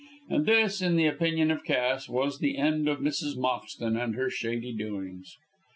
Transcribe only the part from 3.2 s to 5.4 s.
Moxton and her shady doings.